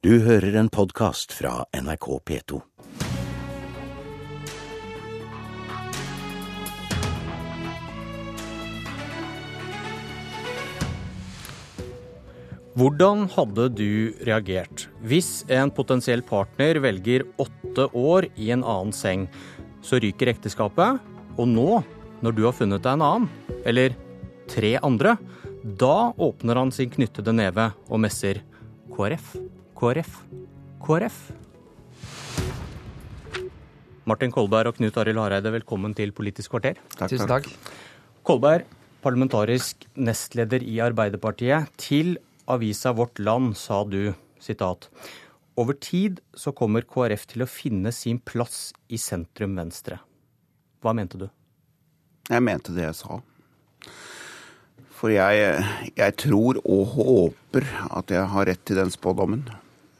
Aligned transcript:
Du 0.00 0.14
hører 0.24 0.54
en 0.56 0.70
podkast 0.72 1.34
fra 1.36 1.66
NRK 1.76 2.06
P2. 2.24 2.58
Hvordan 12.80 13.26
hadde 13.34 13.66
du 13.76 14.16
reagert 14.24 14.86
hvis 15.04 15.42
en 15.52 15.68
potensiell 15.68 16.24
partner 16.24 16.80
velger 16.80 17.26
åtte 17.36 17.90
år 17.92 18.30
i 18.40 18.48
en 18.56 18.64
annen 18.64 18.96
seng? 18.96 19.28
Så 19.84 20.00
ryker 20.00 20.32
ekteskapet, 20.32 20.96
og 21.36 21.52
nå, 21.52 21.68
når 22.24 22.38
du 22.40 22.46
har 22.48 22.56
funnet 22.56 22.88
deg 22.88 22.96
en 22.96 23.04
annen, 23.04 23.30
eller 23.68 24.00
tre 24.48 24.78
andre, 24.80 25.18
da 25.60 26.14
åpner 26.16 26.64
han 26.64 26.72
sin 26.72 26.88
knyttede 26.88 27.36
neve 27.36 27.74
og 27.92 28.06
messer 28.08 28.40
KrF, 28.96 29.34
KrF, 29.80 30.16
KrF. 30.84 31.14
Martin 34.04 34.32
Kolberg 34.34 34.68
og 34.68 34.76
Knut 34.76 34.98
Arild 35.00 35.16
Hareide, 35.22 35.48
velkommen 35.54 35.94
til 35.96 36.10
Politisk 36.12 36.52
kvarter. 36.52 36.76
Tusen 37.00 37.24
takk. 37.30 37.46
Kolberg, 38.28 38.66
parlamentarisk 39.00 39.86
nestleder 39.96 40.60
i 40.68 40.74
Arbeiderpartiet. 40.84 41.70
Til 41.80 42.18
avisa 42.44 42.92
Vårt 42.92 43.22
Land 43.24 43.54
sa 43.56 43.78
du, 43.88 44.12
sitat, 44.36 44.90
over 45.56 45.78
tid 45.80 46.20
så 46.36 46.52
kommer 46.52 46.84
KrF 46.84 47.24
til 47.32 47.46
å 47.46 47.48
finne 47.48 47.88
sin 47.96 48.20
plass 48.20 48.74
i 48.92 49.00
sentrum 49.00 49.56
venstre. 49.56 49.96
Hva 50.84 50.92
mente 50.92 51.22
du? 51.24 51.24
Jeg 52.28 52.44
mente 52.44 52.76
det 52.76 52.84
jeg 52.84 53.00
sa. 53.00 53.22
For 55.00 55.16
jeg, 55.16 55.64
jeg 55.96 56.18
tror 56.20 56.60
og 56.68 56.94
håper 56.98 57.72
at 57.88 58.12
jeg 58.12 58.28
har 58.36 58.48
rett 58.52 58.64
til 58.68 58.82
den 58.82 58.92
spådommen. 58.92 59.48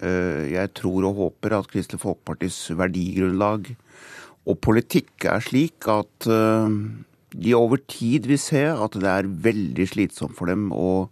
Eh, 0.01 0.49
jeg 0.55 0.73
tror 0.79 1.05
og 1.11 1.19
håper 1.19 1.59
at 1.59 1.69
Kristelig 1.69 2.01
Folkepartis 2.01 2.71
verdigrunnlag 2.73 3.75
og 4.49 4.57
politikk 4.65 5.27
er 5.29 5.43
slik 5.45 5.85
at 5.93 6.29
eh, 6.31 6.77
de 7.37 7.53
over 7.55 7.83
tid 7.85 8.25
vil 8.31 8.41
se 8.41 8.63
at 8.73 8.97
det 8.97 9.11
er 9.11 9.29
veldig 9.29 9.87
slitsomt 9.91 10.39
for 10.39 10.49
dem 10.49 10.71
å 10.73 11.11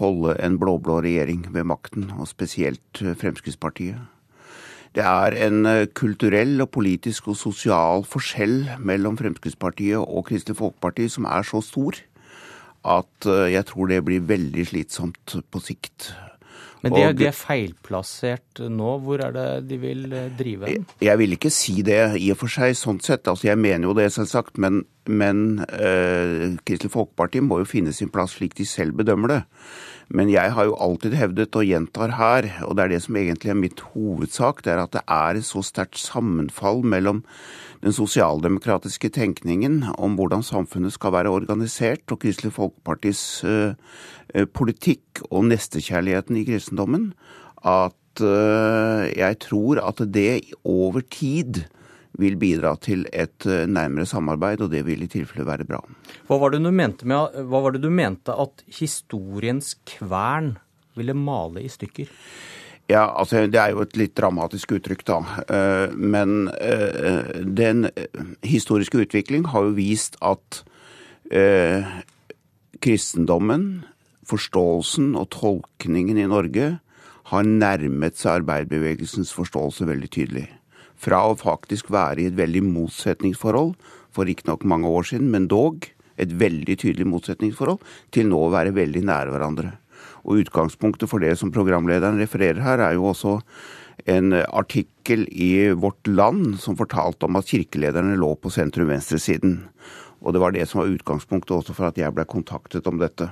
holde 0.00 0.32
en 0.44 0.56
blå-blå 0.60 0.98
regjering 1.04 1.46
ved 1.52 1.68
makten, 1.68 2.10
og 2.18 2.28
spesielt 2.28 3.00
Fremskrittspartiet. 3.20 3.96
Det 4.96 5.04
er 5.04 5.36
en 5.46 5.68
kulturell 5.96 6.60
og 6.64 6.70
politisk 6.72 7.30
og 7.32 7.38
sosial 7.40 8.04
forskjell 8.08 8.76
mellom 8.80 9.16
Fremskrittspartiet 9.20 10.00
og 10.00 10.28
Kristelig 10.28 10.58
Folkeparti 10.60 11.08
som 11.12 11.28
er 11.28 11.44
så 11.48 11.60
stor 11.64 12.00
at 12.86 13.28
jeg 13.52 13.66
tror 13.68 13.92
det 13.92 14.04
blir 14.06 14.24
veldig 14.28 14.66
slitsomt 14.68 15.36
på 15.52 15.64
sikt. 15.64 16.12
Men 16.86 16.96
de, 16.96 17.04
og, 17.08 17.18
de 17.18 17.28
er 17.28 17.36
feilplassert 17.36 18.62
nå. 18.72 18.92
Hvor 19.04 19.22
er 19.26 19.34
det 19.36 19.46
de 19.70 19.80
vil 19.82 20.06
drive 20.38 20.70
Jeg, 20.72 20.84
Jeg 21.04 21.20
vil 21.22 21.36
ikke 21.36 21.52
si 21.54 21.80
det 21.86 22.00
i 22.20 22.30
og 22.34 22.40
for 22.42 22.52
seg, 22.52 22.76
sånn 22.78 23.02
sett. 23.04 23.26
Altså, 23.28 23.50
jeg 23.50 23.60
mener 23.60 23.90
jo 23.90 23.96
det, 23.98 24.08
selvsagt. 24.14 24.60
Men, 24.62 24.84
men 25.06 25.60
øh, 25.66 26.56
Kristelig 26.66 26.94
Folkeparti 26.94 27.44
må 27.44 27.60
jo 27.62 27.68
finne 27.68 27.94
sin 27.96 28.12
plass 28.12 28.38
slik 28.38 28.56
de 28.58 28.68
selv 28.68 28.96
bedømmer 29.02 29.34
det. 29.34 29.42
Men 30.08 30.30
jeg 30.30 30.52
har 30.54 30.68
jo 30.68 30.76
alltid 30.78 31.16
hevdet, 31.18 31.56
og 31.58 31.66
gjentar 31.66 32.12
her, 32.14 32.46
og 32.66 32.76
det 32.76 32.84
er 32.84 32.92
det 32.94 33.00
som 33.02 33.16
egentlig 33.18 33.50
er 33.50 33.58
mitt 33.58 33.80
hovedsak, 33.92 34.62
det 34.62 34.72
er 34.76 34.82
at 34.84 34.94
det 34.94 35.02
er 35.02 35.38
et 35.38 35.46
så 35.48 35.62
sterkt 35.66 35.98
sammenfall 35.98 36.84
mellom 36.86 37.24
den 37.82 37.94
sosialdemokratiske 37.94 39.10
tenkningen 39.14 39.82
om 39.98 40.14
hvordan 40.18 40.46
samfunnet 40.46 40.94
skal 40.94 41.14
være 41.16 41.32
organisert, 41.34 42.06
og 42.14 42.22
Kristelig 42.22 42.54
Folkepartis 42.54 43.20
uh, 43.42 43.74
politikk 44.54 45.24
og 45.30 45.48
nestekjærligheten 45.50 46.38
i 46.38 46.46
kristendommen, 46.46 47.10
at 47.66 48.22
uh, 48.22 49.02
jeg 49.10 49.40
tror 49.42 49.82
at 49.82 50.06
det 50.14 50.52
over 50.62 51.02
tid 51.10 51.66
vil 52.18 52.36
bidra 52.40 52.74
til 52.80 53.06
et 53.12 53.44
nærmere 53.44 54.06
samarbeid, 54.08 54.62
og 54.64 54.70
det 54.72 54.84
vil 54.86 55.02
i 55.04 55.08
tilfelle 55.12 55.44
være 55.46 55.66
bra. 55.68 55.82
Hva 56.28 56.38
var 56.40 56.54
det 56.54 56.62
du 56.64 56.70
mente, 56.72 57.04
med, 57.08 57.36
hva 57.48 57.60
var 57.64 57.76
det 57.76 57.82
du 57.84 57.90
mente 57.92 58.32
at 58.32 58.62
historiens 58.72 59.74
kvern 59.88 60.54
ville 60.96 61.12
male 61.12 61.60
i 61.64 61.68
stykker? 61.68 62.08
Ja, 62.88 63.08
altså 63.18 63.46
Det 63.50 63.58
er 63.58 63.72
jo 63.74 63.82
et 63.82 63.96
litt 63.98 64.14
dramatisk 64.14 64.76
uttrykk, 64.78 65.02
da. 65.08 65.18
Men 65.92 66.46
den 67.58 67.88
historiske 68.46 69.02
utvikling 69.02 69.48
har 69.50 69.66
jo 69.66 69.74
vist 69.74 70.14
at 70.22 70.62
kristendommen, 72.80 73.84
forståelsen 74.26 75.16
og 75.18 75.28
tolkningen 75.34 76.18
i 76.18 76.28
Norge 76.30 76.76
har 77.26 77.42
nærmet 77.46 78.14
seg 78.18 78.40
arbeiderbevegelsens 78.40 79.32
forståelse 79.34 79.86
veldig 79.90 80.10
tydelig. 80.14 80.46
Fra 80.96 81.22
å 81.28 81.36
faktisk 81.38 81.90
være 81.92 82.22
i 82.22 82.28
et 82.30 82.38
veldig 82.38 82.64
motsetningsforhold 82.66 83.74
for 84.14 84.28
riktignok 84.28 84.64
mange 84.64 84.88
år 84.88 85.10
siden, 85.10 85.30
men 85.32 85.48
dog 85.52 85.88
et 86.16 86.32
veldig 86.32 86.78
tydelig 86.80 87.08
motsetningsforhold, 87.10 87.82
til 88.14 88.30
nå 88.30 88.46
å 88.46 88.52
være 88.54 88.74
veldig 88.76 89.04
nære 89.04 89.34
hverandre. 89.34 89.74
Og 90.26 90.42
Utgangspunktet 90.42 91.10
for 91.10 91.22
det 91.22 91.34
som 91.38 91.52
programlederen 91.54 92.18
refererer 92.20 92.62
her, 92.64 92.82
er 92.82 92.96
jo 92.96 93.10
også 93.12 93.36
en 94.10 94.32
artikkel 94.34 95.24
i 95.32 95.72
Vårt 95.76 96.08
Land 96.08 96.58
som 96.62 96.76
fortalte 96.78 97.28
om 97.28 97.38
at 97.38 97.48
kirkelederne 97.50 98.16
lå 98.18 98.34
på 98.40 98.52
sentrum-venstresiden. 98.52 99.60
Og 100.24 100.34
det 100.34 100.42
var 100.42 100.54
det 100.54 100.66
som 100.68 100.82
var 100.82 100.92
utgangspunktet 100.92 101.54
også 101.58 101.76
for 101.76 101.90
at 101.90 102.00
jeg 102.00 102.12
ble 102.16 102.26
kontaktet 102.28 102.88
om 102.88 103.00
dette. 103.00 103.28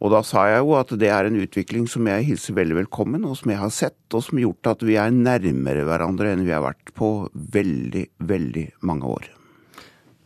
Og 0.00 0.08
da 0.14 0.22
sa 0.24 0.46
jeg 0.48 0.62
jo 0.64 0.76
at 0.78 0.92
det 0.96 1.10
er 1.12 1.28
en 1.28 1.36
utvikling 1.42 1.84
som 1.90 2.06
jeg 2.08 2.24
hilser 2.30 2.56
veldig 2.56 2.78
velkommen, 2.78 3.26
og 3.28 3.36
som 3.36 3.52
jeg 3.52 3.60
har 3.60 3.72
sett, 3.74 3.98
og 4.16 4.24
som 4.24 4.38
har 4.38 4.46
gjort 4.46 4.70
at 4.72 4.84
vi 4.88 4.96
er 4.96 5.12
nærmere 5.12 5.84
hverandre 5.84 6.30
enn 6.32 6.46
vi 6.46 6.54
har 6.56 6.64
vært 6.64 6.94
på 6.96 7.10
veldig, 7.56 8.06
veldig 8.30 8.64
mange 8.88 9.10
år. 9.12 9.28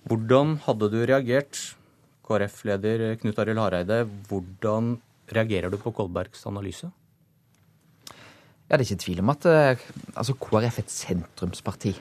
Hvordan 0.06 0.58
hadde 0.62 0.90
du 0.92 1.00
reagert, 1.02 1.58
KrF-leder 2.24 3.16
Knut 3.20 3.40
Arild 3.42 3.60
Hareide, 3.60 4.04
hvordan 4.30 4.94
reagerer 5.34 5.72
du 5.72 5.80
på 5.80 5.92
Kolbergs 5.96 6.46
analyse? 6.46 6.92
Ja, 8.70 8.78
Det 8.78 8.84
er 8.84 8.86
ikke 8.86 9.04
tvil 9.04 9.20
om 9.24 9.34
at 9.34 9.44
altså, 9.50 10.38
KrF 10.38 10.78
er 10.78 10.86
et 10.86 10.94
sentrumsparti. 10.94 11.96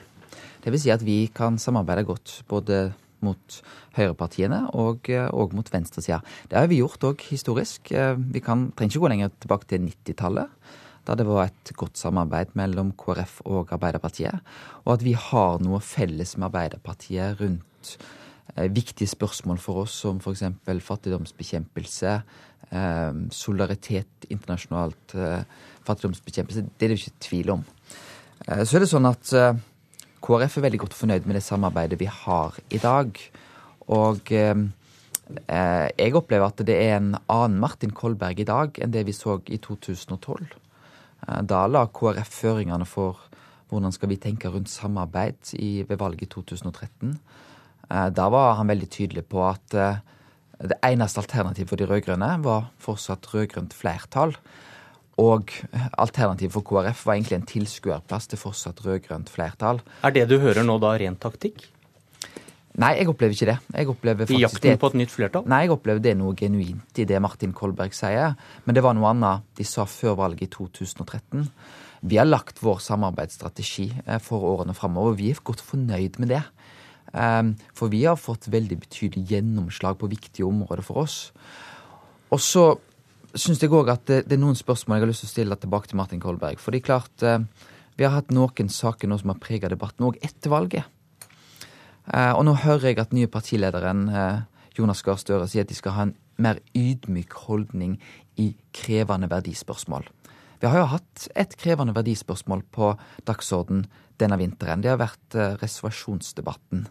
Det 0.64 0.72
vil 0.72 0.80
si 0.80 0.94
at 0.94 1.02
vi 1.04 1.26
kan 1.34 1.58
samarbeide 1.58 2.06
godt 2.06 2.38
både 2.48 2.94
mot 3.24 3.58
høyrepartiene 3.96 4.60
og, 4.76 5.10
og 5.32 5.56
mot 5.56 5.68
venstresida. 5.72 6.20
Det 6.50 6.58
har 6.60 6.70
vi 6.70 6.80
gjort 6.82 7.08
òg 7.08 7.24
historisk. 7.30 7.90
Vi 7.90 8.42
kan, 8.44 8.68
trenger 8.76 8.94
ikke 8.94 9.04
gå 9.06 9.12
lenger 9.12 9.34
tilbake 9.42 9.70
til 9.70 9.86
90-tallet, 9.88 10.72
da 11.04 11.16
det 11.18 11.26
var 11.28 11.48
et 11.48 11.72
godt 11.76 12.00
samarbeid 12.00 12.54
mellom 12.58 12.92
KrF 12.96 13.40
og 13.44 13.72
Arbeiderpartiet. 13.76 14.40
Og 14.84 14.96
at 14.96 15.04
vi 15.04 15.14
har 15.18 15.60
noe 15.64 15.80
felles 15.84 16.36
med 16.38 16.48
Arbeiderpartiet 16.48 17.40
rundt 17.40 17.96
eh, 18.54 18.70
viktige 18.72 19.10
spørsmål 19.10 19.60
for 19.60 19.84
oss, 19.84 19.98
som 20.04 20.20
f.eks. 20.20 20.46
fattigdomsbekjempelse, 20.64 22.16
eh, 22.70 23.20
solidaritet 23.36 24.28
internasjonalt, 24.30 25.14
eh, 25.14 25.44
fattigdomsbekjempelse. 25.84 26.66
Det 26.72 26.88
er 26.88 26.94
det 26.94 27.00
ikke 27.02 27.28
tvil 27.28 27.56
om. 27.58 27.64
Så 28.44 28.76
er 28.76 28.82
det 28.82 28.90
sånn 28.90 29.06
at 29.08 29.30
KrF 30.24 30.56
er 30.56 30.64
veldig 30.68 30.80
godt 30.86 30.96
fornøyd 30.96 31.28
med 31.28 31.36
det 31.36 31.44
samarbeidet 31.44 32.00
vi 32.00 32.08
har 32.08 32.56
i 32.72 32.80
dag. 32.80 33.18
Og 33.92 34.32
eh, 34.32 34.64
jeg 36.00 36.16
opplever 36.16 36.48
at 36.48 36.64
det 36.64 36.76
er 36.80 36.96
en 36.96 37.14
annen 37.28 37.60
Martin 37.60 37.92
Kolberg 37.92 38.40
i 38.40 38.48
dag 38.48 38.80
enn 38.80 38.94
det 38.94 39.04
vi 39.08 39.16
så 39.16 39.36
i 39.52 39.60
2012. 39.60 40.46
Eh, 41.28 41.40
da 41.44 41.66
la 41.68 41.84
KrF 41.92 42.32
føringene 42.40 42.88
for 42.88 43.20
hvordan 43.68 43.92
skal 43.92 44.12
vi 44.12 44.20
tenke 44.22 44.48
rundt 44.52 44.72
samarbeid 44.72 45.54
i, 45.58 45.84
ved 45.88 46.00
valget 46.00 46.28
i 46.28 46.32
2013. 46.32 47.14
Eh, 47.90 48.08
da 48.16 48.28
var 48.32 48.56
han 48.60 48.70
veldig 48.72 48.90
tydelig 48.90 49.26
på 49.28 49.42
at 49.44 49.76
eh, 49.76 50.02
det 50.64 50.78
eneste 50.86 51.20
alternativet 51.20 51.68
for 51.68 51.80
de 51.80 51.88
rød-grønne 51.90 52.30
var 52.44 52.70
fortsatt 52.80 53.28
rød-grønt 53.34 53.74
flertall. 53.76 54.36
Og 55.22 55.52
alternativet 56.00 56.52
for 56.54 56.66
KrF 56.66 57.04
var 57.06 57.14
egentlig 57.14 57.38
en 57.38 57.46
tilskuerplass 57.46 58.26
til 58.30 58.40
fortsatt 58.40 58.82
rød-grønt 58.82 59.30
flertall. 59.30 59.78
Er 60.02 60.14
det 60.16 60.26
du 60.32 60.40
hører 60.42 60.66
nå 60.66 60.80
da 60.82 60.96
ren 60.98 61.18
taktikk? 61.20 61.68
Nei, 62.82 62.96
jeg 62.98 63.06
opplever 63.06 63.36
ikke 63.36 63.46
det. 63.52 63.56
Jeg 63.70 63.90
opplever 63.92 64.30
I 64.34 64.40
jakten 64.42 64.72
det, 64.72 64.78
på 64.82 64.90
et 64.90 64.96
nytt 64.98 65.12
flertall? 65.14 65.44
Nei, 65.46 65.60
jeg 65.62 65.74
opplever 65.76 66.02
det 66.02 66.16
noe 66.18 66.34
genuint 66.34 66.98
i 66.98 67.06
det 67.06 67.20
Martin 67.22 67.54
Kolberg 67.54 67.94
sier. 67.94 68.34
Men 68.66 68.74
det 68.74 68.82
var 68.82 68.96
noe 68.98 69.12
annet 69.12 69.46
de 69.54 69.66
sa 69.68 69.86
før 69.86 70.16
valget 70.24 70.48
i 70.48 70.50
2013. 70.56 71.46
Vi 72.10 72.18
har 72.18 72.26
lagt 72.26 72.58
vår 72.60 72.82
samarbeidsstrategi 72.82 73.86
eh, 74.02 74.18
for 74.20 74.42
årene 74.50 74.74
framover. 74.74 75.14
Vi 75.20 75.30
er 75.30 75.44
godt 75.46 75.62
fornøyd 75.64 76.18
med 76.18 76.34
det. 76.34 76.42
Ehm, 77.14 77.54
for 77.78 77.92
vi 77.92 78.02
har 78.04 78.18
fått 78.18 78.50
veldig 78.50 78.80
betydelig 78.82 79.22
gjennomslag 79.30 79.96
på 80.00 80.10
viktige 80.10 80.48
områder 80.48 80.82
for 80.82 81.04
oss. 81.04 81.18
Og 82.34 82.42
så 82.42 82.66
syns 83.34 83.62
jeg 83.62 83.72
òg 83.74 83.90
at 83.92 84.04
det, 84.08 84.24
det, 84.28 84.36
er 84.36 84.42
noen 84.42 84.58
spørsmål 84.58 84.98
jeg 84.98 85.04
har 85.04 85.10
lyst 85.10 85.24
til 85.24 85.30
å 85.30 85.34
stille 85.34 85.58
tilbake 85.60 85.90
til 85.90 85.98
Martin 85.98 86.22
Kolberg. 86.22 86.60
For 86.62 86.74
det 86.74 86.82
er 86.82 86.88
klart, 86.88 87.14
eh, 87.26 87.70
vi 87.98 88.06
har 88.06 88.14
hatt 88.16 88.34
noen 88.34 88.70
saker 88.70 89.10
nå 89.10 89.18
som 89.20 89.32
har 89.32 89.40
prega 89.42 89.70
debatten, 89.70 90.06
òg 90.06 90.18
etter 90.24 90.52
valget. 90.52 90.90
Eh, 92.12 92.32
og 92.32 92.44
nå 92.46 92.56
hører 92.64 92.92
jeg 92.92 93.00
at 93.02 93.14
nye 93.16 93.30
partilederen 93.30 94.06
eh, 94.10 94.44
Jonas 94.78 95.02
Gahr 95.06 95.18
Støre 95.20 95.48
sier 95.50 95.66
at 95.66 95.72
de 95.72 95.78
skal 95.78 95.96
ha 95.96 96.06
en 96.08 96.16
mer 96.42 96.60
ydmyk 96.76 97.34
holdning 97.46 97.96
i 98.42 98.52
krevende 98.74 99.30
verdispørsmål. 99.30 100.06
Vi 100.62 100.70
har 100.70 100.80
jo 100.80 100.90
hatt 100.94 101.26
et 101.36 101.56
krevende 101.60 101.94
verdispørsmål 101.94 102.64
på 102.74 102.92
dagsorden 103.28 103.84
denne 104.18 104.38
vinteren. 104.40 104.82
Det 104.82 104.90
har 104.92 105.00
vært 105.02 105.36
reservasjonsdebatten. 105.60 106.86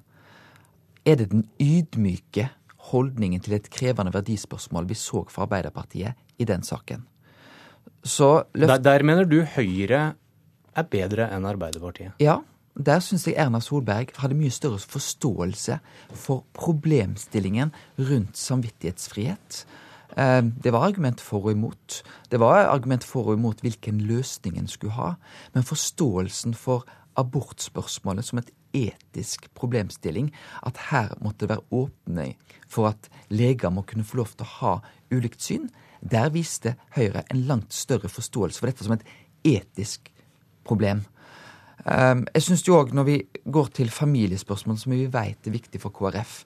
Er 1.08 1.18
det 1.20 1.32
den 1.32 1.48
ydmyke 1.60 2.50
holdningen 2.92 3.44
til 3.44 3.58
et 3.58 3.70
krevende 3.74 4.14
verdispørsmål 4.14 4.88
vi 4.92 5.00
så 5.00 5.24
fra 5.32 5.48
Arbeiderpartiet 5.48 6.20
i 6.38 6.48
den 6.50 6.64
saken? 6.66 7.06
Så 8.04 8.44
der, 8.54 8.78
der 8.84 9.04
mener 9.04 9.28
du 9.30 9.42
Høyre 9.56 10.14
er 10.74 10.90
bedre 10.90 11.30
enn 11.32 11.46
Arbeiderpartiet? 11.48 12.18
Ja, 12.20 12.42
der 12.74 13.04
syns 13.06 13.28
jeg 13.28 13.38
Erna 13.38 13.62
Solberg 13.62 14.16
hadde 14.18 14.38
mye 14.38 14.52
større 14.52 14.82
forståelse 14.82 15.78
for 16.18 16.44
problemstillingen 16.58 17.72
rundt 18.00 18.40
samvittighetsfrihet. 18.40 19.64
Eh, 20.18 20.42
det 20.42 20.74
var 20.74 20.88
argument 20.90 21.22
for 21.22 21.46
og 21.46 21.54
imot. 21.54 22.02
Det 22.32 22.42
var 22.42 22.66
argument 22.66 23.06
for 23.06 23.30
og 23.30 23.38
imot 23.38 23.62
hvilken 23.62 24.02
løsning 24.10 24.58
en 24.58 24.68
skulle 24.68 24.98
ha. 24.98 25.14
Men 25.54 25.64
forståelsen 25.70 26.58
for 26.58 26.88
abortspørsmålet 27.16 28.26
som 28.26 28.42
et 28.42 28.50
etisk 28.74 29.48
problemstilling, 29.54 30.32
at 30.66 30.90
her 30.90 31.14
måtte 31.22 31.46
det 31.46 31.54
være 31.54 31.68
åpning 31.72 32.34
for 32.68 32.90
at 32.90 33.10
leger 33.30 33.70
må 33.70 33.86
kunne 33.86 34.04
få 34.04 34.24
lov 34.24 34.34
til 34.34 34.48
å 34.48 34.54
ha 34.58 34.74
ulikt 35.14 35.46
syn, 35.46 35.70
der 36.04 36.32
viste 36.34 36.76
Høyre 36.98 37.24
en 37.32 37.46
langt 37.48 37.74
større 37.74 38.12
forståelse 38.12 38.60
for 38.60 38.70
dette 38.70 38.86
som 38.86 38.96
et 38.96 39.06
etisk 39.48 40.12
problem. 40.68 41.04
Ehm, 41.86 42.26
jeg 42.34 42.46
syns 42.48 42.64
jo 42.68 42.78
òg, 42.80 42.94
når 42.96 43.08
vi 43.08 43.18
går 43.52 43.72
til 43.80 43.92
familiespørsmål, 43.92 44.80
som 44.80 44.96
vi 44.96 45.06
vet 45.12 45.48
er 45.48 45.56
viktig 45.56 45.82
for 45.84 45.96
KrF, 45.96 46.44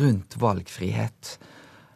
rundt 0.00 0.36
valgfrihet, 0.38 1.38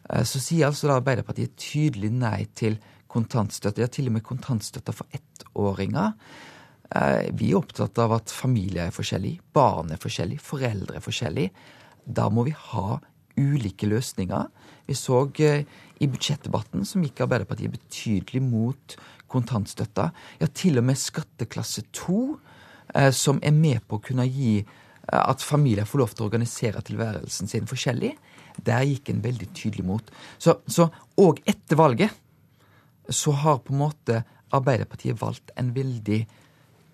eh, 0.09 0.23
så 0.23 0.39
sier 0.39 0.67
altså 0.67 0.89
da 0.89 0.99
Arbeiderpartiet 0.99 1.55
tydelig 1.59 2.11
nei 2.11 2.45
til 2.55 2.77
kontantstøtte. 3.07 3.83
Ja, 3.83 3.87
til 3.87 4.07
og 4.11 4.17
med 4.17 4.23
kontantstøtte 4.27 4.95
for 4.95 5.07
ettåringer. 5.15 6.13
Eh, 6.95 7.31
vi 7.33 7.51
er 7.51 7.59
opptatt 7.59 7.97
av 7.99 8.13
at 8.19 8.31
familier 8.31 8.87
er 8.87 8.95
forskjellige, 8.95 9.41
barn 9.53 9.91
er 9.91 10.01
forskjellige, 10.01 10.43
foreldre 10.43 10.99
er 10.99 11.03
forskjellige. 11.03 11.51
Da 12.05 12.29
må 12.29 12.43
vi 12.45 12.53
ha 12.53 12.99
ulike 13.39 13.89
løsninger. 13.89 14.47
Vi 14.87 14.95
så 14.97 15.23
eh, 15.43 15.65
i 15.99 16.09
budsjettdebatten 16.11 16.85
som 16.87 17.03
gikk 17.03 17.23
Arbeiderpartiet 17.25 17.75
betydelig 17.75 18.43
mot 18.43 18.97
kontantstøtta. 19.31 20.11
Ja, 20.41 20.47
til 20.47 20.79
og 20.79 20.85
med 20.87 20.99
skatteklasse 20.99 21.87
to 21.95 22.35
Eh, 22.93 23.11
som 23.11 23.41
er 23.43 23.51
med 23.51 23.83
på 23.87 23.97
å 23.97 24.03
kunne 24.03 24.27
gi 24.29 24.59
eh, 24.61 24.65
at 25.19 25.43
familier 25.43 25.87
får 25.89 26.01
lov 26.01 26.13
til 26.13 26.23
å 26.23 26.29
organisere 26.29 26.83
tilværelsen 26.85 27.49
sin 27.51 27.67
forskjellig. 27.69 28.13
Der 28.63 28.85
gikk 28.87 29.11
en 29.11 29.23
veldig 29.25 29.49
tydelig 29.57 29.85
mot. 29.87 30.13
Så, 30.37 30.59
så 30.67 30.87
og 31.19 31.41
etter 31.49 31.79
valget 31.79 32.15
så 33.09 33.35
har 33.43 33.61
på 33.61 33.73
en 33.73 33.83
måte 33.83 34.23
Arbeiderpartiet 34.55 35.19
valgt 35.19 35.51
en 35.59 35.73
veldig 35.75 36.21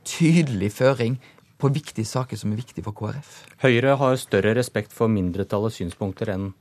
tydelig 0.07 0.71
føring 0.73 1.19
på 1.61 1.71
viktige 1.73 2.09
saker 2.09 2.39
som 2.39 2.51
er 2.53 2.61
viktige 2.61 2.85
for 2.85 2.97
KrF. 2.97 3.31
Høyre 3.61 3.95
har 4.01 4.19
større 4.19 4.55
respekt 4.57 4.93
for 4.95 5.11
mindretallets 5.11 5.77
synspunkter 5.79 6.33
enn 6.33 6.51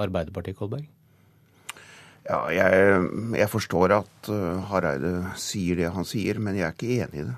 Arbeiderpartiet, 0.00 0.56
Kolberg? 0.58 0.86
Ja, 2.26 2.40
jeg, 2.50 3.02
jeg 3.38 3.50
forstår 3.52 3.94
at 4.00 4.30
uh, 4.32 4.64
Hareide 4.72 5.12
sier 5.38 5.78
det 5.78 5.92
han 5.94 6.08
sier, 6.08 6.40
men 6.42 6.58
jeg 6.58 6.66
er 6.66 6.74
ikke 6.74 6.96
enig 7.04 7.22
i 7.22 7.26
det. 7.28 7.36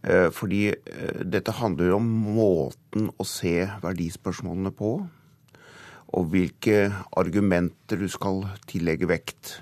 Eh, 0.00 0.30
fordi 0.32 0.70
eh, 0.72 1.24
dette 1.28 1.52
handler 1.58 1.92
om 1.98 2.06
måten 2.08 3.10
å 3.20 3.24
se 3.28 3.66
verdispørsmålene 3.82 4.72
på, 4.72 4.94
og 6.10 6.30
hvilke 6.32 6.88
argumenter 7.20 8.00
du 8.00 8.08
skal 8.08 8.46
tillegge 8.70 9.10
vekt. 9.10 9.58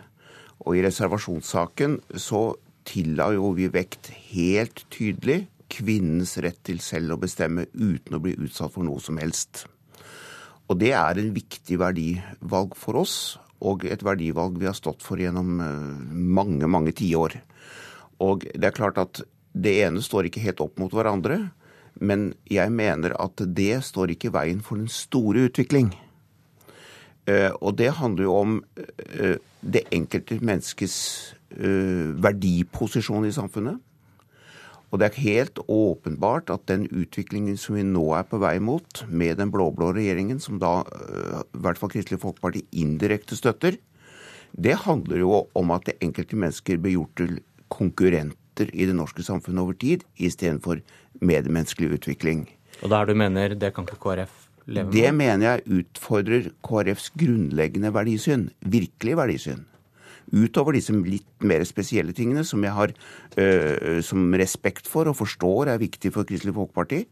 Og 0.63 0.79
i 0.79 0.85
reservasjonssaken 0.87 1.99
så 2.15 2.53
tilla 2.89 3.33
jo 3.35 3.51
vi 3.59 3.67
vekt 3.73 4.13
helt 4.31 4.85
tydelig 4.95 5.43
kvinnens 5.73 6.37
rett 6.43 6.61
til 6.67 6.81
selv 6.85 7.15
å 7.17 7.21
bestemme 7.21 7.67
uten 7.75 8.17
å 8.17 8.23
bli 8.23 8.35
utsatt 8.39 8.75
for 8.75 8.87
noe 8.87 9.03
som 9.03 9.21
helst. 9.21 9.67
Og 10.69 10.79
det 10.81 10.93
er 10.97 11.21
en 11.21 11.31
viktig 11.37 11.79
verdivalg 11.81 12.75
for 12.77 13.01
oss, 13.01 13.39
og 13.65 13.85
et 13.89 14.05
verdivalg 14.07 14.59
vi 14.61 14.69
har 14.69 14.77
stått 14.77 15.03
for 15.05 15.21
gjennom 15.21 15.61
eh, 15.65 16.11
mange, 16.13 16.69
mange 16.71 16.95
tiår. 16.97 17.39
Og 18.23 18.45
det 18.53 18.69
er 18.69 18.77
klart 18.77 19.01
at 19.01 19.23
det 19.59 19.79
ene 19.87 20.03
står 20.05 20.29
ikke 20.29 20.45
helt 20.45 20.61
opp 20.63 20.79
mot 20.79 20.93
hverandre, 20.95 21.49
men 21.99 22.31
jeg 22.47 22.71
mener 22.71 23.17
at 23.19 23.41
det 23.43 23.81
står 23.87 24.15
ikke 24.15 24.31
i 24.31 24.37
veien 24.37 24.61
for 24.63 24.79
den 24.79 24.91
store 24.93 25.49
utvikling. 25.49 25.91
Eh, 27.29 27.51
og 27.61 27.77
det 27.79 27.91
handler 27.99 28.25
jo 28.29 28.37
om 28.39 28.55
eh, 28.77 29.37
det 29.61 29.89
enkelte 29.93 30.39
menneskets 30.41 30.99
eh, 31.51 32.15
verdiposisjon 32.23 33.27
i 33.29 33.35
samfunnet. 33.35 33.83
Og 34.89 35.01
det 35.01 35.11
er 35.11 35.21
helt 35.21 35.61
åpenbart 35.69 36.49
at 36.53 36.65
den 36.71 36.87
utviklingen 36.89 37.59
som 37.61 37.77
vi 37.77 37.85
nå 37.85 38.07
er 38.17 38.25
på 38.29 38.41
vei 38.41 38.57
mot, 38.63 39.03
med 39.09 39.37
den 39.41 39.53
blå-blå 39.53 39.91
regjeringen, 39.97 40.41
som 40.41 40.57
da 40.63 40.81
i 41.45 41.61
hvert 41.61 41.81
fall 41.81 41.93
Kristelig 41.93 42.23
Folkeparti 42.23 42.65
indirekte 42.73 43.37
støtter, 43.37 43.77
det 44.57 44.79
handler 44.87 45.21
jo 45.21 45.43
om 45.59 45.73
at 45.77 45.85
det 45.91 45.99
enkelte 46.05 46.39
mennesker 46.41 46.81
blir 46.81 46.97
gjort 46.97 47.17
til 47.21 47.41
konkurrenter 47.69 48.73
i 48.73 48.89
det 48.89 48.97
norske 48.97 49.23
samfunnet 49.23 49.61
over 49.61 49.77
tid, 49.77 50.07
istedenfor 50.17 50.81
medmenneskelig 51.21 51.99
utvikling. 51.99 52.47
Og 52.83 52.89
der 52.95 53.11
du 53.11 53.15
mener 53.19 53.55
det 53.59 53.75
kan 53.77 53.85
ikke 53.85 54.01
KrF 54.01 54.45
leve 54.67 54.87
med? 54.89 54.95
Det 54.95 55.15
mener 55.15 55.45
jeg 55.45 55.83
utfordrer 55.83 56.49
KrFs 56.65 57.11
grunnleggende 57.19 57.93
verdisyn. 57.95 58.49
Virkelig 58.65 59.19
verdisyn. 59.21 59.67
Utover 60.29 60.77
disse 60.77 60.93
litt 60.93 61.47
mer 61.47 61.65
spesielle 61.65 62.13
tingene 62.17 62.45
som 62.45 62.65
jeg 62.65 62.75
har 62.77 62.93
øh, 63.41 64.01
som 64.05 64.27
respekt 64.37 64.89
for 64.91 65.09
og 65.09 65.17
forstår 65.21 65.73
er 65.73 65.81
viktig 65.81 66.13
for 66.13 66.29
Kristelig 66.29 66.55
Folkeparti. 66.57 67.05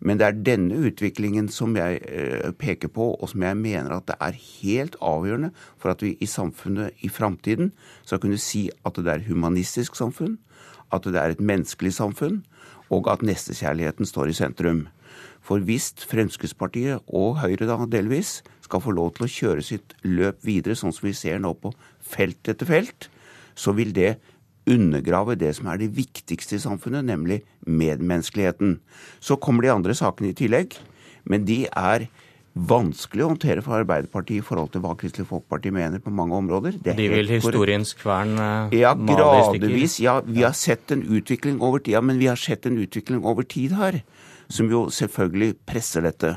Men 0.00 0.20
det 0.20 0.26
er 0.26 0.42
denne 0.50 0.76
utviklingen 0.88 1.48
som 1.52 1.76
jeg 1.76 2.00
øh, 2.08 2.52
peker 2.52 2.92
på, 2.92 3.12
og 3.14 3.32
som 3.32 3.42
jeg 3.46 3.56
mener 3.56 3.96
at 3.96 4.08
det 4.10 4.18
er 4.20 4.38
helt 4.60 4.96
avgjørende 5.00 5.52
for 5.78 5.94
at 5.94 6.04
vi 6.04 6.16
i 6.20 6.28
samfunnet 6.28 6.96
i 7.00 7.08
framtiden 7.08 7.72
skal 8.04 8.20
kunne 8.20 8.40
si 8.40 8.68
at 8.84 8.96
det 8.96 9.08
er 9.08 9.26
humanistisk 9.28 9.96
samfunn, 9.96 10.38
at 10.92 11.04
det 11.04 11.16
er 11.16 11.34
et 11.34 11.40
menneskelig 11.40 11.94
samfunn, 11.94 12.42
og 12.90 13.06
at 13.12 13.22
nestekjærligheten 13.22 14.08
står 14.08 14.30
i 14.30 14.36
sentrum. 14.36 14.88
For 15.40 15.62
hvis 15.64 15.92
Fremskrittspartiet, 16.10 17.00
og 17.08 17.38
Høyre 17.40 17.68
da 17.68 17.78
delvis, 17.90 18.40
skal 18.70 18.84
få 18.84 18.94
lov 18.94 19.14
til 19.16 19.26
å 19.26 19.32
kjøre 19.34 19.66
sitt 19.66 19.96
løp 20.06 20.44
videre, 20.46 20.78
sånn 20.78 20.94
som 20.94 21.08
vi 21.08 21.16
ser 21.18 21.42
nå 21.42 21.52
på 21.58 21.74
felt 22.00 22.50
etter 22.50 22.68
felt, 22.68 23.10
så 23.58 23.74
vil 23.76 23.92
det 23.96 24.14
undergrave 24.70 25.34
det 25.40 25.50
som 25.58 25.68
er 25.72 25.80
det 25.80 25.90
viktigste 25.96 26.58
i 26.58 26.62
samfunnet, 26.62 27.06
nemlig 27.08 27.42
medmenneskeligheten. 27.66 28.78
Så 29.18 29.40
kommer 29.42 29.66
de 29.66 29.74
andre 29.74 29.96
sakene 29.98 30.30
i 30.30 30.36
tillegg, 30.38 30.76
men 31.28 31.46
de 31.48 31.64
er 31.66 32.06
vanskelig 32.50 33.24
å 33.24 33.30
håndtere 33.30 33.62
for 33.62 33.78
Arbeiderpartiet 33.78 34.42
i 34.42 34.44
forhold 34.44 34.72
til 34.74 34.82
hva 34.82 34.96
Kristelig 34.98 35.28
Folkeparti 35.28 35.70
mener 35.74 36.02
på 36.02 36.12
mange 36.14 36.34
områder. 36.38 36.80
De 36.82 37.06
vil 37.12 37.30
historiens 37.30 37.94
kvern 37.98 38.34
uh, 38.40 38.74
ja, 38.74 38.92
gradvis. 38.94 40.00
Ja, 40.02 40.18
vi 40.26 40.42
har 40.42 40.56
sett 40.58 40.90
en 40.94 41.04
utvikling 41.06 41.60
over 41.62 41.82
tid, 41.82 41.94
ja, 41.98 42.02
men 42.04 42.18
vi 42.20 42.30
har 42.30 42.40
sett 42.40 42.66
en 42.66 42.78
utvikling 42.82 43.22
over 43.26 43.46
tid 43.46 43.76
her 43.78 44.02
som 44.50 44.70
jo 44.70 44.88
selvfølgelig 44.90 45.60
presser 45.68 46.02
dette. 46.08 46.34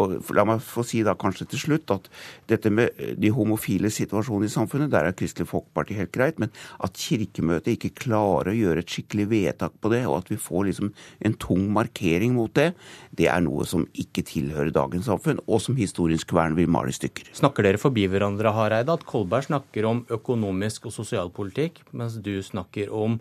Og 0.00 0.32
la 0.36 0.44
meg 0.48 0.62
få 0.64 0.84
si 0.86 1.02
da 1.06 1.14
kanskje 1.18 1.48
til 1.52 1.62
slutt 1.64 1.94
at 1.94 2.08
dette 2.50 2.72
med 2.72 2.94
eh, 2.96 3.14
de 3.18 3.32
homofile 3.34 3.90
situasjonen 3.92 4.48
i 4.48 4.52
samfunnet, 4.52 4.90
der 4.92 5.08
er 5.08 5.16
Kristelig 5.16 5.50
Folkeparti 5.50 5.98
helt 5.98 6.12
greit, 6.14 6.40
men 6.42 6.52
at 6.80 6.98
Kirkemøtet 7.00 7.74
ikke 7.76 7.92
klarer 8.04 8.52
å 8.52 8.56
gjøre 8.56 8.84
et 8.84 8.94
skikkelig 8.94 9.28
vedtak 9.30 9.76
på 9.80 9.92
det, 9.92 10.04
og 10.08 10.20
at 10.20 10.32
vi 10.32 10.40
får 10.40 10.68
liksom 10.70 10.92
en 11.26 11.36
tung 11.40 11.68
markering 11.74 12.36
mot 12.36 12.52
det, 12.56 12.70
det 13.16 13.28
er 13.30 13.42
noe 13.44 13.66
som 13.68 13.86
ikke 13.98 14.24
tilhører 14.26 14.72
dagens 14.74 15.10
samfunn, 15.10 15.42
og 15.46 15.62
som 15.64 15.78
historiens 15.78 16.26
kvern 16.28 16.56
vil 16.58 16.70
male 16.70 16.92
i 16.92 16.96
stykker. 16.96 17.32
Snakker 17.36 17.66
dere 17.66 17.80
forbi 17.80 18.06
hverandre, 18.10 18.54
Hareide? 18.56 18.96
At 18.96 19.06
Kolberg 19.08 19.48
snakker 19.48 19.88
om 19.88 20.04
økonomisk 20.12 20.88
og 20.90 20.96
sosialpolitikk, 20.96 21.84
mens 21.96 22.18
du 22.22 22.36
snakker 22.44 22.92
om 22.94 23.20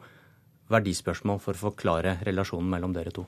verdispørsmål 0.70 1.42
for 1.44 1.58
å 1.58 1.70
forklare 1.70 2.20
relasjonen 2.28 2.70
mellom 2.72 2.96
dere 2.96 3.14
to? 3.16 3.26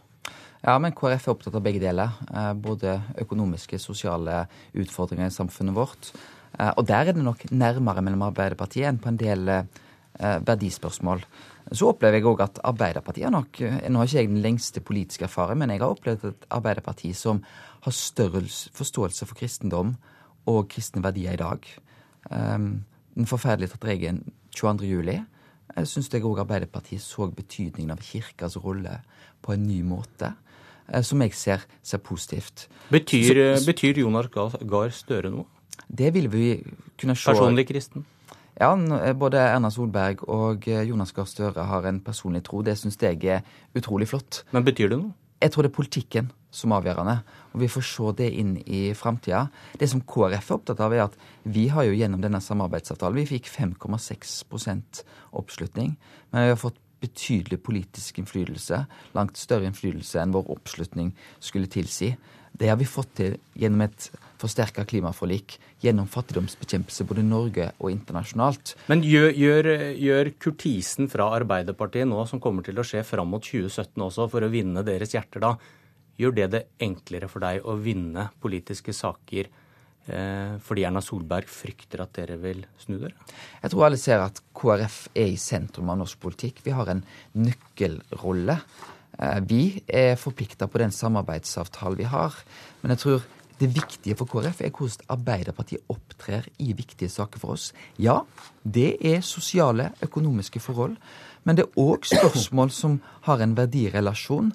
Ja, 0.61 0.75
men 0.77 0.93
KrF 0.93 1.23
er 1.25 1.33
opptatt 1.33 1.55
av 1.57 1.63
begge 1.65 1.81
deler. 1.81 2.11
Eh, 2.29 2.51
både 2.53 2.99
økonomiske 3.23 3.79
sosiale 3.81 4.43
utfordringer 4.77 5.31
i 5.31 5.33
samfunnet 5.33 5.73
vårt. 5.73 6.11
Eh, 6.53 6.69
og 6.75 6.85
der 6.85 7.09
er 7.09 7.17
det 7.17 7.23
nok 7.25 7.47
nærmere 7.49 8.03
mellom 8.05 8.27
Arbeiderpartiet 8.27 8.85
enn 8.91 8.99
på 9.01 9.09
en 9.09 9.17
del 9.17 9.49
eh, 9.49 9.63
verdispørsmål. 10.45 11.23
Så 11.73 11.89
opplever 11.89 12.19
jeg 12.19 12.27
òg 12.29 12.43
at 12.45 12.59
Arbeiderpartiet 12.67 13.25
er 13.25 13.33
nok 13.33 13.57
Nå 13.61 14.01
har 14.01 14.09
ikke 14.09 14.19
jeg 14.19 14.29
den 14.29 14.43
lengste 14.43 14.83
politiske 14.85 15.25
erfaring, 15.25 15.57
men 15.61 15.73
jeg 15.73 15.81
har 15.81 15.95
opplevd 15.95 16.27
et 16.29 16.45
Arbeiderparti 16.53 17.13
som 17.17 17.41
har 17.81 17.95
større 17.95 18.43
forståelse 18.77 19.25
for 19.25 19.39
kristendom 19.39 19.95
og 20.51 20.69
kristne 20.69 21.01
verdier 21.01 21.37
i 21.37 21.41
dag. 21.41 21.65
Den 22.29 23.29
forferdelige 23.29 23.73
tatt 23.73 23.87
regelen 23.87 24.23
22. 24.57 24.89
juli 24.89 25.17
syns 25.87 26.11
jeg 26.11 26.25
òg 26.27 26.43
Arbeiderpartiet 26.43 27.01
så 27.01 27.29
betydningen 27.31 27.93
av 27.93 28.03
kirkas 28.03 28.59
rolle 28.61 28.99
på 29.41 29.55
en 29.55 29.65
ny 29.69 29.79
måte. 29.85 30.33
Eh, 30.91 31.03
som 31.03 31.21
jeg 31.23 31.35
ser, 31.37 31.65
ser 31.83 32.01
positivt. 32.03 32.67
Betyr, 32.91 33.57
så, 33.57 33.65
betyr 33.65 34.01
Jonas 34.03 34.27
Gahr 34.31 34.91
Støre 34.95 35.31
noe? 35.31 35.47
Det 35.87 36.11
vil 36.13 36.27
vi 36.31 36.47
kunne 36.99 37.15
se. 37.15 37.31
Personlig 37.31 37.67
kristen? 37.69 38.05
Ja, 38.59 38.75
både 39.17 39.39
Erna 39.39 39.71
Solberg 39.71 40.25
og 40.29 40.67
Jonas 40.67 41.15
Gahr 41.15 41.25
Støre 41.25 41.65
har 41.65 41.87
en 41.87 42.01
personlig 42.03 42.43
tro. 42.45 42.61
Det 42.61 42.75
syns 42.77 42.99
jeg 43.01 43.23
er 43.23 43.41
utrolig 43.75 44.09
flott. 44.11 44.43
Men 44.51 44.67
betyr 44.67 44.91
det 44.91 44.99
noe? 44.99 45.15
Jeg 45.41 45.55
tror 45.55 45.65
det 45.65 45.71
er 45.71 45.77
politikken 45.79 46.27
som 46.53 46.73
er 46.73 46.81
avgjørende. 46.81 47.15
Og 47.55 47.63
vi 47.63 47.69
får 47.71 47.85
se 47.87 48.11
det 48.19 48.27
inn 48.37 48.51
i 48.61 48.81
framtida. 48.97 49.45
Det 49.79 49.89
som 49.89 50.03
KrF 50.05 50.51
er 50.51 50.57
opptatt 50.59 50.83
av, 50.83 50.93
er 50.93 51.05
at 51.07 51.15
vi 51.49 51.65
har 51.71 51.87
jo 51.87 51.95
gjennom 51.97 52.21
denne 52.21 52.41
samarbeidsavtalen 52.43 53.17
Vi 53.23 53.29
fikk 53.37 53.49
5,6% 53.49 55.01
oppslutning. 55.39 55.95
Men 56.31 56.45
vi 56.45 56.53
har 56.53 56.61
fått 56.61 56.77
betydelig 57.01 57.61
politisk 57.65 58.21
innflytelse. 58.21 58.83
Langt 59.17 59.39
større 59.39 59.67
innflytelse 59.69 60.21
enn 60.21 60.35
vår 60.35 60.51
oppslutning 60.55 61.11
skulle 61.41 61.71
tilsi. 61.71 62.13
Det 62.51 62.69
har 62.69 62.77
vi 62.77 62.85
fått 62.89 63.13
til 63.17 63.37
gjennom 63.57 63.85
et 63.85 64.09
forsterka 64.41 64.83
klimaforlik, 64.89 65.55
gjennom 65.81 66.09
fattigdomsbekjempelse 66.11 67.05
både 67.09 67.23
i 67.23 67.27
Norge 67.27 67.67
og 67.79 67.93
internasjonalt. 67.93 68.75
Men 68.91 69.05
gjør, 69.05 69.29
gjør, 69.37 69.69
gjør, 69.97 70.31
kurtisen 70.41 71.09
fra 71.11 71.29
Arbeiderpartiet 71.37 72.09
nå, 72.09 72.19
som 72.29 72.41
kommer 72.43 72.65
til 72.65 72.81
å 72.81 72.85
skje 72.85 73.05
fram 73.07 73.31
mot 73.33 73.45
2017 73.45 73.95
også, 74.07 74.27
for 74.33 74.45
å 74.45 74.51
vinne 74.51 74.83
deres 74.85 75.15
hjerter 75.15 75.45
da, 75.45 75.55
gjør 76.21 76.37
det 76.37 76.47
det 76.53 76.63
enklere 76.83 77.29
for 77.31 77.43
deg 77.43 77.65
å 77.65 77.77
vinne 77.81 78.29
politiske 78.43 78.93
saker 78.93 79.49
fordi 80.01 80.83
Erna 80.83 80.99
Solberg 81.05 81.45
frykter 81.47 82.01
at 82.03 82.15
dere 82.17 82.35
vil 82.41 82.63
snu 82.81 82.95
dere? 82.97 83.13
Jeg 83.61 83.71
tror 83.71 83.85
alle 83.85 83.99
ser 84.01 84.23
at 84.23 84.41
KrF 84.57 84.95
er 85.13 85.29
i 85.29 85.37
sentrum 85.39 85.91
av 85.93 85.99
norsk 86.01 86.19
politikk. 86.19 86.63
Vi 86.65 86.73
har 86.75 86.89
en 86.91 87.03
nøkkelrolle. 87.37 88.57
Eh, 89.19 89.39
vi 89.45 89.61
er 89.87 90.17
forplikta 90.19 90.67
på 90.67 90.81
den 90.81 90.93
samarbeidsavtalen 90.95 91.99
vi 91.99 92.09
har. 92.09 92.35
Men 92.81 92.95
jeg 92.95 93.03
tror 93.03 93.27
det 93.61 93.69
viktige 93.75 94.17
for 94.17 94.29
KrF 94.29 94.63
er 94.65 94.73
hvordan 94.73 95.11
Arbeiderpartiet 95.13 95.85
opptrer 95.93 96.47
i 96.59 96.71
viktige 96.73 97.11
saker 97.13 97.41
for 97.41 97.53
oss. 97.53 97.71
Ja, 98.01 98.21
det 98.63 98.97
er 99.05 99.21
sosiale, 99.21 99.91
økonomiske 100.01 100.59
forhold. 100.59 100.97
Men 101.43 101.57
det 101.57 101.67
er 101.67 101.81
òg 101.81 102.05
spørsmål 102.09 102.71
som 102.73 102.99
har 103.27 103.41
en 103.41 103.55
verdirelasjon. 103.57 104.51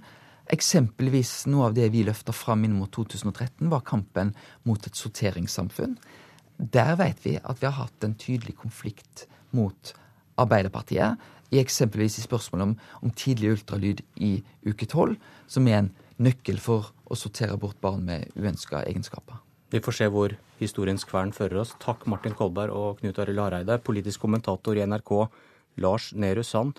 Eksempelvis 0.55 1.47
noe 1.50 1.71
av 1.71 1.75
det 1.75 1.88
vi 1.91 2.05
løfta 2.07 2.35
fram 2.35 2.65
inn 2.67 2.76
mot 2.79 2.91
2013, 2.95 3.67
var 3.73 3.83
kampen 3.87 4.33
mot 4.69 4.87
et 4.87 4.99
sorteringssamfunn. 4.99 5.97
Der 6.57 6.95
vet 7.00 7.25
vi 7.25 7.35
at 7.43 7.61
vi 7.61 7.67
har 7.67 7.79
hatt 7.81 8.05
en 8.07 8.15
tydelig 8.15 8.55
konflikt 8.61 9.26
mot 9.57 9.93
Arbeiderpartiet 10.38 11.19
i 11.55 11.59
eksempelvis 11.61 12.19
i 12.21 12.25
spørsmålet 12.25 12.69
om, 12.69 12.76
om 13.03 13.15
tidlig 13.17 13.57
ultralyd 13.57 14.03
i 14.23 14.37
uke 14.67 14.87
tolv, 14.91 15.17
som 15.50 15.67
er 15.67 15.81
en 15.81 15.91
nøkkel 16.23 16.61
for 16.62 16.93
å 17.07 17.19
sortere 17.19 17.59
bort 17.61 17.81
barn 17.83 18.07
med 18.07 18.31
uønska 18.38 18.85
egenskaper. 18.87 19.43
Vi 19.75 19.83
får 19.83 19.99
se 19.99 20.09
hvor 20.12 20.37
historiens 20.61 21.05
kvern 21.07 21.33
fører 21.35 21.61
oss. 21.65 21.75
Takk 21.83 22.07
Martin 22.11 22.37
Kolberg 22.38 22.75
og 22.75 23.00
Knut 23.00 23.19
Arild 23.23 23.43
Hareide, 23.43 23.81
politisk 23.83 24.23
kommentator 24.23 24.79
i 24.79 24.87
NRK, 24.87 25.12
Lars 25.83 26.12
Nehru 26.15 26.45
Sand. 26.47 26.79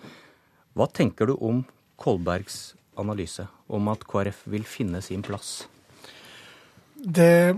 Hva 0.72 0.88
tenker 0.88 1.28
du 1.28 1.36
om 1.36 1.62
Kolbergs 2.00 2.77
analyse 2.98 3.46
om 3.68 3.90
at 3.92 4.04
KrF 4.08 4.44
vil 4.52 4.66
finne 4.68 5.02
sin 5.04 5.24
plass? 5.26 5.66
Det, 6.98 7.54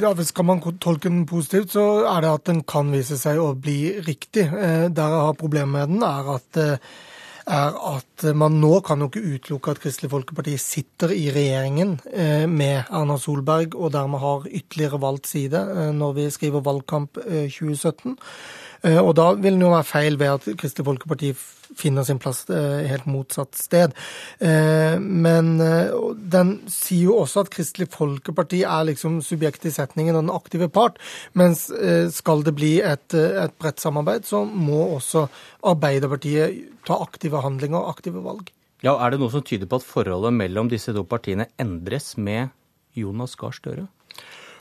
ja, 0.00 0.12
Skal 0.24 0.48
man 0.48 0.62
tolke 0.80 1.10
den 1.10 1.26
positivt, 1.28 1.74
så 1.74 2.04
er 2.08 2.24
det 2.24 2.32
at 2.32 2.46
den 2.48 2.62
kan 2.64 2.92
vise 2.92 3.18
seg 3.20 3.40
å 3.40 3.52
bli 3.52 3.98
riktig. 4.00 4.46
Eh, 4.48 4.88
der 4.88 5.16
jeg 5.16 5.26
har 5.28 5.40
problemet 5.40 5.74
med 5.74 5.92
den, 5.92 6.06
er 6.06 6.30
at, 6.38 6.56
eh, 6.56 6.94
er 7.42 7.76
at 7.92 8.24
man 8.38 8.56
nå 8.62 8.80
kan 8.86 9.02
jo 9.02 9.10
ikke 9.10 9.26
utelukke 9.34 9.74
at 9.74 9.82
Kristelig 9.82 10.12
Folkeparti 10.14 10.56
sitter 10.62 11.12
i 11.12 11.28
regjeringen 11.34 11.98
eh, 12.14 12.46
med 12.48 12.88
Erna 12.88 13.18
Solberg, 13.20 13.76
og 13.76 13.92
dermed 13.92 14.24
har 14.24 14.48
ytterligere 14.48 15.02
valgt 15.04 15.28
side 15.28 15.66
når 15.92 16.18
vi 16.20 16.28
skriver 16.32 16.64
valgkamp 16.64 17.20
2017. 17.20 18.16
Eh, 18.82 18.98
og 18.98 19.14
da 19.18 19.32
vil 19.38 19.58
det 19.58 19.66
jo 19.66 19.72
være 19.72 19.86
feil 19.86 20.18
ved 20.18 20.32
at 20.36 20.48
Kristelig 20.58 20.86
Folkeparti 20.88 21.30
finner 21.78 22.06
sin 22.06 22.20
plass 22.22 22.44
eh, 22.50 22.84
helt 22.90 23.06
motsatt 23.10 23.58
sted. 23.58 23.96
Eh, 24.38 24.96
men 25.00 25.52
den 26.32 26.54
sier 26.70 27.10
jo 27.10 27.18
også 27.22 27.44
at 27.44 27.52
Kristelig 27.54 27.90
Folkeparti 27.94 28.62
er 28.66 28.88
liksom 28.88 29.20
subjektet 29.24 29.70
i 29.70 29.74
setningen 29.76 30.16
og 30.16 30.26
den 30.26 30.34
aktive 30.34 30.70
part. 30.72 30.98
Mens 31.38 31.68
skal 32.14 32.42
det 32.46 32.54
bli 32.58 32.74
et, 32.84 33.14
et 33.14 33.54
bredt 33.60 33.82
samarbeid, 33.82 34.26
så 34.28 34.44
må 34.44 34.80
også 34.96 35.26
Arbeiderpartiet 35.72 36.72
ta 36.86 36.98
aktive 37.02 37.42
handlinger 37.44 37.80
og 37.80 37.96
aktive 37.96 38.22
valg. 38.24 38.50
Ja, 38.82 38.96
Er 38.98 39.14
det 39.14 39.20
noe 39.22 39.30
som 39.30 39.44
tyder 39.46 39.68
på 39.70 39.78
at 39.78 39.86
forholdet 39.86 40.34
mellom 40.34 40.70
disse 40.70 40.90
to 40.94 41.04
partiene 41.06 41.46
endres 41.62 42.16
med 42.18 42.50
Jonas 42.98 43.36
Gahr 43.38 43.54
Støre? 43.54 43.86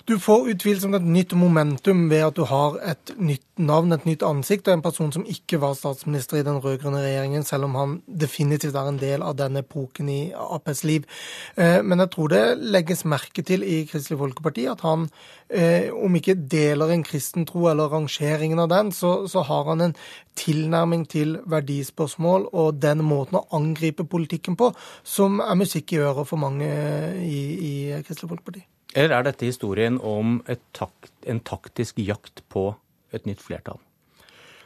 Du 0.09 0.15
får 0.17 0.47
utvilsomt 0.55 0.97
et 0.97 1.05
nytt 1.05 1.33
momentum 1.37 2.07
ved 2.09 2.23
at 2.25 2.37
du 2.37 2.41
har 2.49 2.77
et 2.89 3.11
nytt 3.21 3.45
navn, 3.61 3.93
et 3.93 4.07
nytt 4.09 4.23
ansikt, 4.25 4.65
og 4.67 4.73
en 4.73 4.81
person 4.81 5.11
som 5.13 5.25
ikke 5.29 5.59
var 5.61 5.75
statsminister 5.77 6.39
i 6.39 6.45
den 6.47 6.57
rød-grønne 6.63 7.03
regjeringen, 7.03 7.45
selv 7.45 7.67
om 7.67 7.77
han 7.77 7.93
definitivt 8.07 8.77
er 8.79 8.89
en 8.89 8.97
del 9.01 9.21
av 9.21 9.35
den 9.37 9.59
epoken 9.61 10.09
i 10.09 10.19
Aps 10.33 10.81
liv. 10.87 11.05
Eh, 11.53 11.83
men 11.85 12.01
jeg 12.01 12.13
tror 12.15 12.33
det 12.33 12.41
legges 12.73 13.05
merke 13.05 13.45
til 13.45 13.61
i 13.67 13.83
Kristelig 13.91 14.17
Folkeparti 14.23 14.65
at 14.71 14.81
han, 14.87 15.05
eh, 15.49 15.93
om 15.93 16.17
ikke 16.17 16.39
deler 16.49 16.95
en 16.95 17.05
kristen 17.05 17.45
tro 17.45 17.67
eller 17.69 17.93
rangeringen 17.93 18.59
av 18.59 18.73
den, 18.73 18.91
så, 18.91 19.27
så 19.29 19.45
har 19.45 19.69
han 19.69 19.85
en 19.85 19.95
tilnærming 20.35 21.05
til 21.11 21.37
verdispørsmål 21.45 22.49
og 22.51 22.81
den 22.81 23.05
måten 23.05 23.37
å 23.37 23.45
angripe 23.53 24.07
politikken 24.09 24.57
på 24.57 24.73
som 25.03 25.41
er 25.45 25.61
musikk 25.61 25.93
i 25.93 26.01
øret 26.01 26.25
for 26.25 26.41
mange 26.41 26.73
i, 27.21 27.41
i 27.61 27.73
Kristelig 28.01 28.33
Folkeparti. 28.33 28.65
Eller 28.93 29.15
er 29.15 29.27
dette 29.29 29.47
historien 29.47 29.99
om 30.03 30.41
takt, 30.75 31.13
en 31.23 31.39
taktisk 31.39 31.99
jakt 32.03 32.43
på 32.51 32.73
et 33.15 33.27
nytt 33.29 33.43
flertall? 33.43 33.79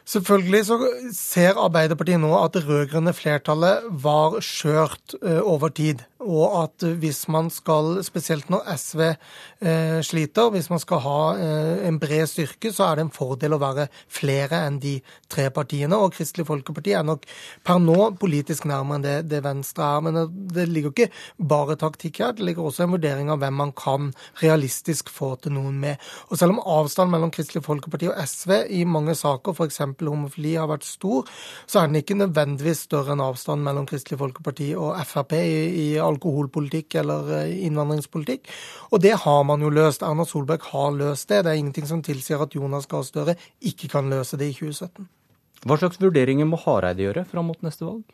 Selvfølgelig 0.06 0.66
så 0.68 0.76
ser 1.16 1.58
Arbeiderpartiet 1.58 2.20
nå 2.22 2.30
at 2.38 2.54
det 2.54 2.62
rød-grønne 2.68 3.10
flertallet 3.16 3.88
var 4.04 4.38
skjørt 4.44 5.16
uh, 5.18 5.40
over 5.42 5.72
tid. 5.74 6.04
Og 6.26 6.54
at 6.62 6.84
hvis 7.00 7.24
man 7.30 7.48
skal, 7.52 8.00
spesielt 8.04 8.48
når 8.50 8.64
SV 8.80 9.00
eh, 9.04 9.98
sliter, 10.02 10.50
hvis 10.50 10.70
man 10.72 10.80
skal 10.82 11.02
ha 11.04 11.18
eh, 11.38 11.84
en 11.86 11.98
bred 12.02 12.26
styrke, 12.26 12.72
så 12.74 12.88
er 12.88 12.96
det 12.96 13.04
en 13.04 13.12
fordel 13.14 13.54
å 13.54 13.60
være 13.62 13.86
flere 14.10 14.62
enn 14.66 14.80
de 14.82 14.96
tre 15.30 15.46
partiene. 15.54 15.94
Og 15.94 16.16
Kristelig 16.16 16.48
Folkeparti 16.48 16.96
er 16.96 17.04
nok 17.06 17.28
per 17.66 17.78
nå 17.82 18.08
politisk 18.18 18.66
nærmere 18.66 18.98
enn 18.98 19.06
det, 19.06 19.16
det 19.30 19.42
Venstre 19.44 19.86
er. 19.86 20.06
Men 20.06 20.18
det, 20.18 20.24
det 20.56 20.66
ligger 20.72 20.94
ikke 20.94 21.46
bare 21.52 21.78
taktikk 21.78 22.22
her, 22.24 22.34
det 22.34 22.48
ligger 22.48 22.66
også 22.66 22.86
en 22.86 22.96
vurdering 22.96 23.30
av 23.30 23.44
hvem 23.44 23.60
man 23.62 23.74
kan 23.76 24.10
realistisk 24.42 25.12
få 25.12 25.34
til 25.44 25.54
noen 25.58 25.78
med. 25.84 26.02
Og 26.30 26.40
selv 26.40 26.56
om 26.56 26.62
avstanden 26.80 27.14
mellom 27.14 27.34
Kristelig 27.34 27.62
Folkeparti 27.68 28.10
og 28.10 28.18
SV 28.24 28.64
i 28.74 28.82
mange 28.88 29.14
saker, 29.18 29.54
f.eks 29.54 29.82
homofili 30.04 30.52
har 30.58 30.68
vært 30.68 30.84
stor, 30.84 31.24
så 31.64 31.80
er 31.80 31.88
den 31.88 32.00
ikke 32.02 32.18
nødvendigvis 32.18 32.84
større 32.86 33.14
enn 33.14 33.24
avstanden 33.24 33.64
mellom 33.64 33.88
Kristelig 33.88 34.20
Folkeparti 34.20 34.68
og 34.76 34.92
Frp 35.08 35.32
i, 35.38 35.56
i 35.82 35.86
alkoholpolitikk 36.02 36.98
eller 37.00 37.32
eh, 37.40 37.56
innvandringspolitikk. 37.66 38.52
Og 38.92 39.00
det 39.02 39.16
har 39.24 39.42
man 39.48 39.64
jo 39.64 39.72
løst. 39.72 40.04
Erna 40.04 40.28
Solberg 40.28 40.68
har 40.72 40.92
løst 40.96 41.30
det. 41.32 41.44
Det 41.46 41.54
er 41.54 41.60
ingenting 41.62 41.88
som 41.88 42.04
tilsier 42.04 42.42
at 42.42 42.54
Jonas 42.54 42.88
Gahr 42.90 43.06
Støre 43.06 43.38
ikke 43.64 43.88
kan 43.96 44.12
løse 44.12 44.36
det 44.36 44.52
i 44.52 44.58
2017. 44.60 45.08
Hva 45.66 45.80
slags 45.80 45.98
vurderinger 46.02 46.46
må 46.46 46.60
Hareide 46.60 47.06
gjøre 47.06 47.24
fram 47.26 47.48
mot 47.50 47.62
neste 47.64 47.88
valg? 47.88 48.04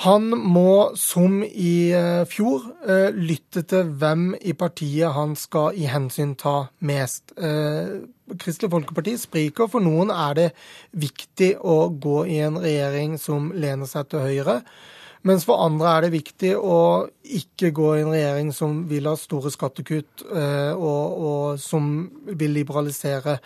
Han 0.00 0.30
må, 0.32 0.94
som 0.96 1.42
i 1.44 1.92
eh, 1.94 2.22
fjor, 2.26 2.64
eh, 2.88 3.12
lytte 3.12 3.62
til 3.68 3.92
hvem 4.00 4.32
i 4.40 4.54
partiet 4.56 5.12
han 5.12 5.36
skal 5.36 5.76
i 5.76 5.84
hensyn 5.90 6.32
ta 6.40 6.72
mest. 6.80 7.34
Eh, 7.36 8.00
Kristelig 8.40 8.72
Folkeparti 8.72 9.14
spriker. 9.20 9.68
For 9.70 9.84
noen 9.84 10.10
er 10.14 10.38
det 10.38 10.48
viktig 10.96 11.54
å 11.60 11.92
gå 11.92 12.24
i 12.32 12.40
en 12.46 12.56
regjering 12.62 13.18
som 13.20 13.52
lener 13.52 13.90
seg 13.90 14.08
til 14.10 14.24
høyre. 14.24 14.62
Mens 15.28 15.44
for 15.46 15.62
andre 15.62 15.90
er 15.92 16.04
det 16.04 16.14
viktig 16.16 16.54
å 16.58 16.78
ikke 17.22 17.70
gå 17.74 17.92
i 17.94 18.00
en 18.02 18.10
regjering 18.10 18.48
som 18.56 18.80
vil 18.90 19.06
ha 19.06 19.12
store 19.14 19.52
skattekutt, 19.54 20.24
og, 20.26 21.20
og 21.28 21.60
som 21.62 21.92
vil 22.26 22.56
liberalisere 22.58 23.36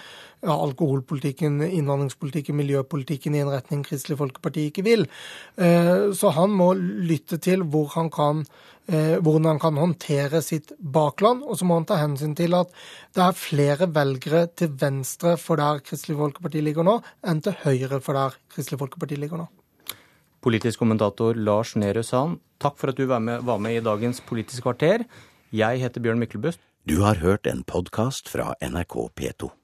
alkoholpolitikken, 0.44 1.60
innvandringspolitikken, 1.64 2.56
miljøpolitikken 2.56 3.34
i 3.34 3.42
en 3.42 3.50
retning 3.52 3.82
Kristelig 3.86 4.18
Folkeparti 4.20 4.68
ikke 4.70 4.84
vil. 4.86 5.06
Eh, 5.56 6.12
så 6.16 6.32
han 6.36 6.54
må 6.56 6.72
lytte 6.76 7.38
til 7.42 7.64
hvor 7.64 7.88
han 7.96 8.10
kan, 8.10 8.44
eh, 8.86 9.16
hvordan 9.16 9.50
han 9.54 9.58
kan 9.62 9.76
håndtere 9.76 10.42
sitt 10.42 10.72
bakland. 10.78 11.42
Og 11.42 11.58
så 11.58 11.64
må 11.64 11.80
han 11.80 11.88
ta 11.88 11.96
hensyn 11.96 12.36
til 12.36 12.54
at 12.54 12.72
det 13.14 13.22
er 13.22 13.32
flere 13.32 13.90
velgere 13.92 14.46
til 14.54 14.68
venstre 14.68 15.36
for 15.36 15.56
der 15.56 15.80
Kristelig 15.80 16.18
Folkeparti 16.18 16.62
ligger 16.62 16.84
nå, 16.84 17.00
enn 17.26 17.42
til 17.42 17.56
høyre 17.64 18.00
for 18.00 18.14
der 18.14 18.36
Kristelig 18.52 18.78
Folkeparti 18.78 19.16
ligger 19.16 19.44
nå. 19.44 19.48
Politisk 20.44 20.82
kommentator 20.82 21.34
Lars 21.34 21.74
Nehru 21.78 22.04
Sand, 22.06 22.40
takk 22.62 22.76
for 22.80 22.92
at 22.92 23.00
du 23.00 23.06
var 23.08 23.22
med, 23.24 23.44
var 23.46 23.60
med 23.62 23.78
i 23.78 23.84
dagens 23.84 24.20
Politisk 24.24 24.66
kvarter. 24.68 25.06
Jeg 25.54 25.82
heter 25.82 26.02
Bjørn 26.04 26.20
Myklebust. 26.22 26.60
Du 26.86 27.00
har 27.02 27.18
hørt 27.22 27.48
en 27.50 27.64
podkast 27.66 28.28
fra 28.30 28.52
NRK 28.62 28.98
P2. 29.16 29.56